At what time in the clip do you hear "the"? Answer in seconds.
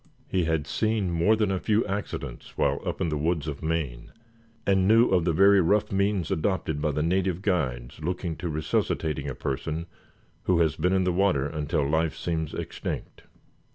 3.09-3.17, 5.25-5.31, 6.89-7.03, 11.03-11.13